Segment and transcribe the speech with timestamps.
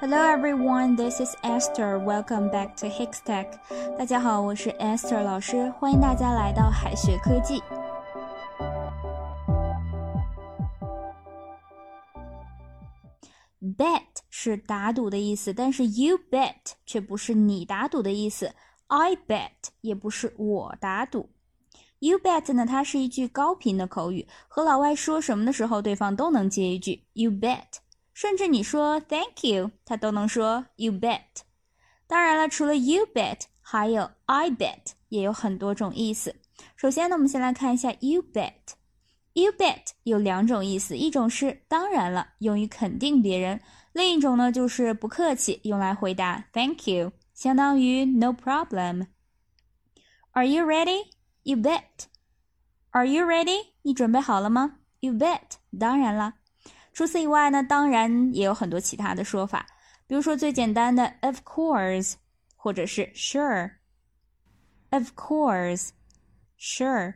[0.00, 1.98] Hello everyone, this is Esther.
[1.98, 3.46] Welcome back to Hikstech.
[3.96, 7.62] 大家好，我是 Esther 老师，欢迎大家来到海学科技。
[13.60, 18.52] Bet 是打赌的意思，但是 you bet 却不是你打赌的意思。
[18.88, 21.30] I bet 也不是我打赌。
[22.00, 27.78] You bet 呢，它是一句高频的口语，和老外说什么的时候，对方都能接一句 You bet。
[28.16, 31.20] 甚至你说 Thank you，他都能说 You bet。
[32.06, 36.36] 当然了，除了 You bet，还有 I bet，也有很多种意思。
[36.76, 43.58] 首先呢，我们先来看一下 You bet。You bet 有两种意思，一种是当然了，用于肯定别人；
[43.92, 51.06] 另一种呢，就是不客气，用来回答 Thank you，相当于 No problem。Are you ready?
[51.44, 52.04] You bet.
[52.90, 53.68] Are you ready?
[53.80, 54.80] 你准备好了吗？
[55.00, 55.52] You bet.
[55.80, 56.34] 当然了。
[56.97, 59.67] 除此以外呢，当然也有很多其他的说法，
[60.07, 62.15] 比如说最简单的 of course，
[62.55, 67.13] 或者是 sure，of course，sure，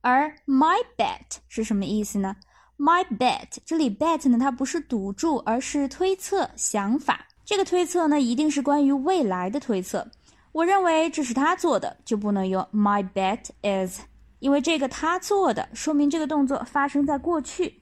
[0.02, 2.36] 而 my bet 是什么意思呢
[2.78, 7.28] ？my bet 这里 bet 呢，它不是赌注，而是推测、想法。
[7.45, 10.09] 这个推测呢，一定是关于未来的推测。
[10.52, 14.02] 我认为这是他做的，就不能用 my bet is，
[14.39, 17.81] 因为这个他做的说明这个动作发生在过去。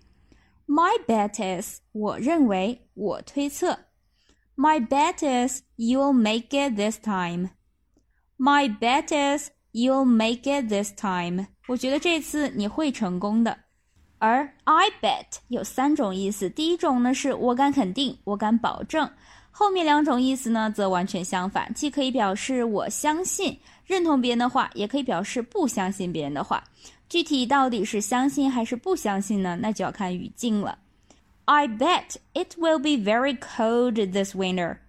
[0.67, 3.77] My bet is，我认为，我推测。
[4.55, 7.49] My bet is you'll make it this time.
[8.37, 11.47] My bet is you'll make it this time.
[11.67, 13.57] 我觉得这次你会成功的。
[14.19, 19.09] 而 I bet 有三种意思，第一种呢是我敢肯定，我敢保证。
[19.49, 26.63] 后面两种意思呢则完全相反，既可以表示我相信、认同别人的话，也可以表示不相信别人的话。
[27.09, 29.57] 具体到底是相信还是不相信呢？
[29.59, 30.77] 那就要看语境了。
[31.50, 34.80] I bet it will be very cold this winter.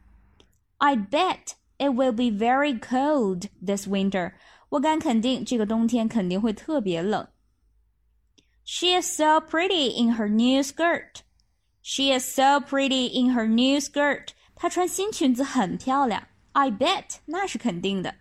[0.80, 4.34] I bet it will be very cold this winter.
[4.70, 7.28] 我敢肯定，这个冬天肯定会特别冷。
[8.66, 11.22] She is so pretty in her new skirt.
[11.82, 14.30] She is so pretty in her new skirt.
[14.56, 16.28] 她穿新裙子很漂亮。
[16.52, 18.16] I bet 那是肯定的。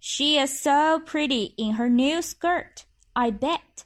[0.00, 2.84] She is so pretty in her new skirt.
[3.12, 3.84] I bet.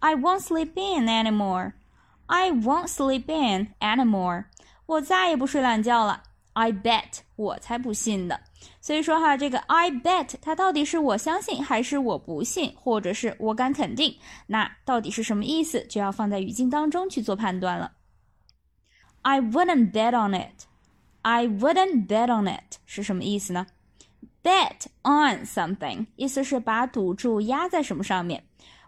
[0.00, 1.72] I won't sleep in anymore.
[2.26, 4.44] I won't sleep in anymore.
[4.86, 6.22] 我再也不睡懒觉了。
[6.52, 8.40] I bet，我才不信的。
[8.80, 14.16] 所以说哈，这个 I bet 它到底是我相信还是我不信，或者是我敢肯定？
[14.46, 17.92] 那到底是什么意思，就要放在语境当中去做判断了。
[19.22, 20.64] I wouldn't bet on it.
[21.22, 23.66] I wouldn't bet on it 是什么意思呢？
[24.42, 28.44] Bet on something 意思是把赌注压在什么上面。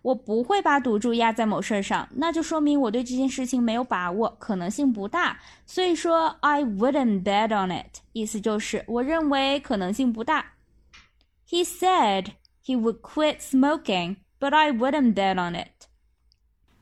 [0.07, 5.39] 我不会把赌注压在某事儿上，那就说明我对这件事情没有把握，可能性不大。
[5.65, 10.55] 所以说，I wouldn't bet on it，意思就是我认为可能性不大。
[11.49, 12.33] He said
[12.65, 15.87] he would quit smoking, but I wouldn't bet on it.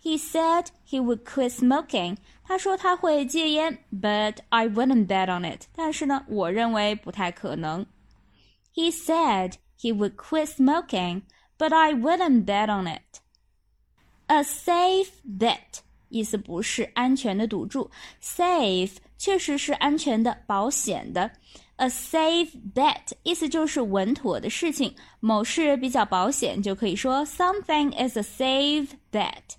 [0.02, 2.16] He said he would quit smoking.
[2.42, 5.64] 他说他会戒烟，but I wouldn't bet on it.
[5.74, 7.84] 但是呢，我认为不太可能。
[8.74, 11.22] He said he would quit smoking
[11.58, 13.20] but I wouldn't bet on it.
[14.26, 17.90] A safe bet 意思不是安全的赌注，
[18.22, 21.30] safe 确实是安全的、保险的。
[21.76, 29.56] A safe bet 意思就是稳妥的事情，某事比较保险，就可以说 something is a safe bet.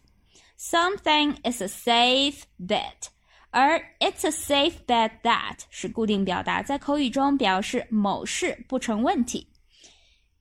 [0.58, 3.10] Something is a safe bet.
[3.50, 9.48] 而 it's a safe bet that 是固定表达，在口语中表示某事不成问题。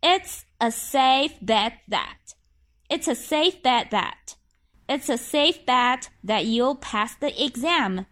[0.03, 2.35] It's a safe bet that.
[2.89, 4.37] It's a safe bet that.
[4.89, 8.07] It's a safe bet that you'll pass the exam.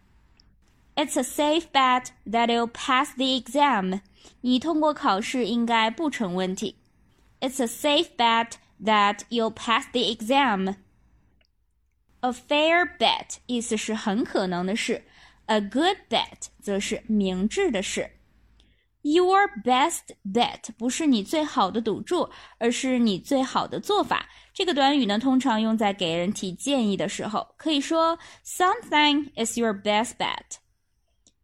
[0.97, 4.01] It's a safe bet that you'll pass the exam.
[4.41, 6.77] 你通过考试应该不成问题。
[7.41, 10.77] It's a safe bet that you'll pass the exam.
[12.21, 15.05] A fair bet 意思是很可能的事，
[15.47, 18.11] a good bet 则是明智的事。
[19.03, 22.29] Your best bet 不是你最好的赌注，
[22.59, 24.29] 而是你最好的做法。
[24.53, 30.59] 这个短语呢，通常用在给人提建议的时候，可以说 Something is your best bet.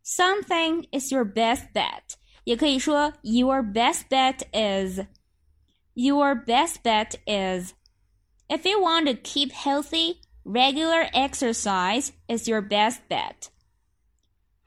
[0.05, 2.17] Something is your best bet.
[2.43, 5.07] 也可以说 Your best bet is.
[5.95, 7.73] Your best bet is.
[8.49, 13.49] If you want to keep healthy, regular exercise is your best bet.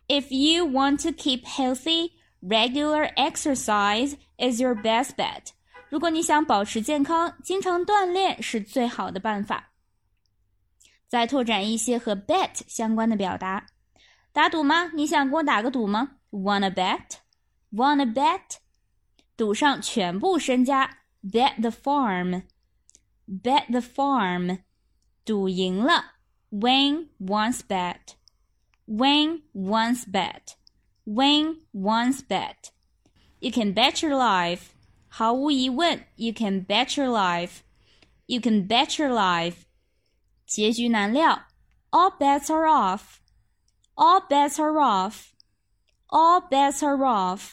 [0.08, 5.53] If you want to keep healthy, regular exercise is your best bet.
[5.89, 9.71] 如果你想保持健康，经常锻炼是最好的办法。
[11.07, 13.67] 再拓展一些和 bet 相关的表达，
[14.33, 14.91] 打赌吗？
[14.95, 18.57] 你想跟我打个赌吗？Wanna bet？Wanna bet？
[19.37, 22.45] 赌上全部身家，bet the farm。
[23.29, 24.61] Bet the farm，
[25.25, 26.15] 赌赢了
[26.51, 30.55] ；win one's bet，win one's bet?
[31.06, 34.62] bet，win one's bet。You can bet your life，
[35.08, 39.64] 毫无疑问，you can bet your life，you can bet your life。
[40.46, 41.48] 结局难料，
[41.92, 47.52] all bets are off，all bets are off，all bets are off。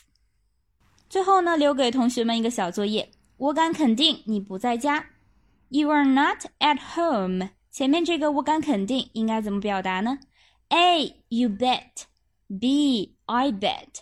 [1.09, 5.07] 最后呢，留给同学们一个小作业，我敢肯定你不在家。
[5.69, 7.51] You are not at home。
[7.71, 10.19] 前面这个我敢肯定应该怎么表达呢？
[10.69, 11.25] A.
[11.29, 12.05] You bet.
[12.58, 13.14] B.
[13.28, 14.02] I bet.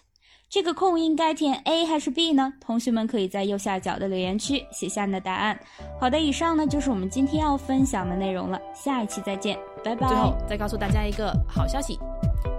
[0.49, 2.53] 这个空应该填 A 还是 B 呢？
[2.61, 5.59] 同学们可以在右下角的留言区写下你的答案。
[5.99, 8.57] 好的，以上呢就是我们今天要分享的内容了。
[8.73, 10.07] 下一期再见，拜拜。
[10.07, 11.99] 最后再告诉大家一个好消息。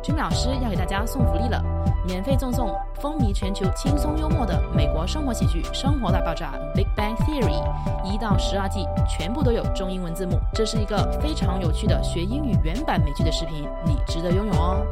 [0.02, 1.64] 君老师要给大家送福利了，
[2.06, 2.69] 免费赠送
[3.00, 7.64] 风靡全球、轻松幽默的美国生活喜剧《生活大爆炸》（Big Bang Theory）
[8.05, 10.38] 一到十二季，全部都有中英文字幕。
[10.52, 14.87] 这是一个非常有趣的学英语原版美剧的视频，你值得拥有哦！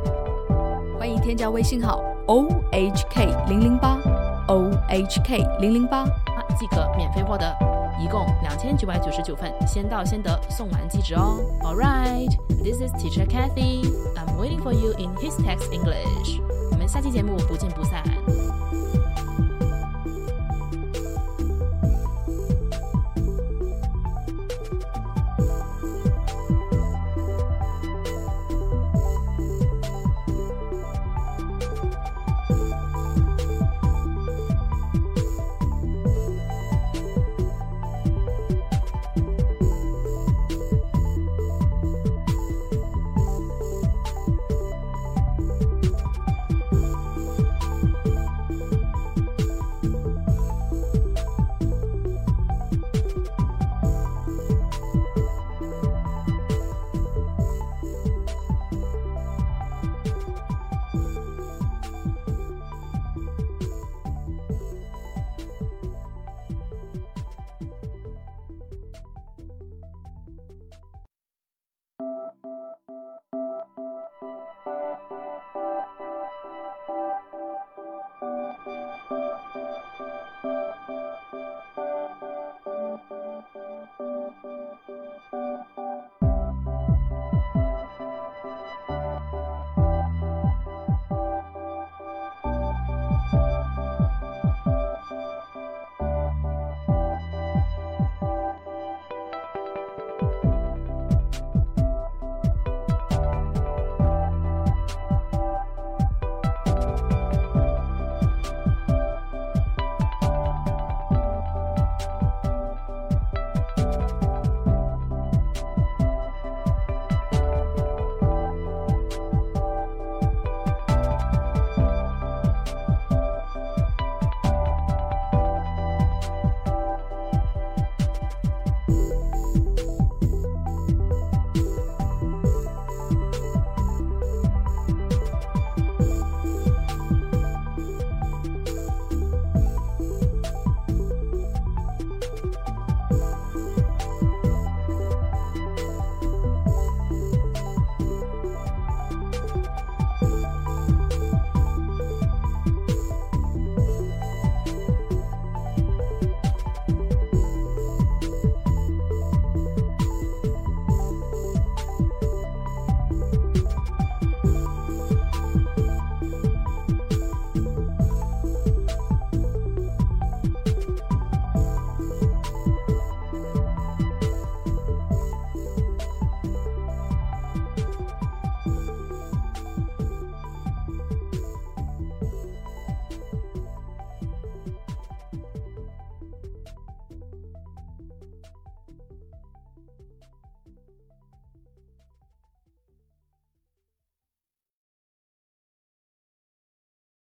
[0.99, 3.99] 欢迎添加微信号 o h k 零零八
[4.49, 6.05] o h k 零零八，
[6.59, 7.55] 即可免费获得。
[8.03, 11.39] 一共两千九百九十九份，先到先得，送完即止哦。
[11.63, 12.31] All right,
[12.63, 13.85] this is Teacher Kathy.
[14.17, 16.41] I'm waiting for you in His Text English.
[16.73, 18.03] 我们下期节目不见不散。